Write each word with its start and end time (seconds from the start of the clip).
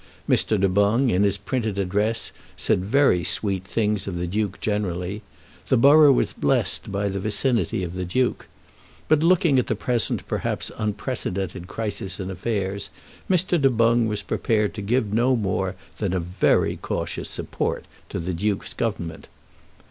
Mr. 0.27 0.59
Du 0.59 0.67
Boung, 0.67 1.11
in 1.11 1.21
his 1.21 1.37
printed 1.37 1.77
address, 1.77 2.31
said 2.57 2.83
very 2.83 3.23
sweet 3.23 3.63
things 3.63 4.07
of 4.07 4.17
the 4.17 4.25
Duke 4.25 4.59
generally. 4.59 5.21
The 5.67 5.77
borough 5.77 6.11
was 6.11 6.33
blessed 6.33 6.91
by 6.91 7.07
the 7.07 7.19
vicinity 7.19 7.83
of 7.83 7.93
the 7.93 8.03
Duke. 8.03 8.47
But, 9.07 9.21
looking 9.21 9.59
at 9.59 9.67
the 9.67 9.75
present 9.75 10.27
perhaps 10.27 10.71
unprecedented 10.75 11.67
crisis 11.67 12.19
in 12.19 12.31
affairs, 12.31 12.89
Mr. 13.29 13.61
Du 13.61 13.69
Boung 13.69 14.07
was 14.07 14.23
prepared 14.23 14.73
to 14.73 14.81
give 14.81 15.13
no 15.13 15.35
more 15.35 15.75
than 15.99 16.13
a 16.15 16.19
very 16.19 16.77
cautious 16.77 17.29
support 17.29 17.85
to 18.09 18.17
the 18.17 18.33
Duke's 18.33 18.73
Government. 18.73 19.27